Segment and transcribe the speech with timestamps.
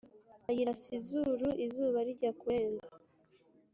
[0.49, 2.85] ayirasa izuru izuba rijya kurenga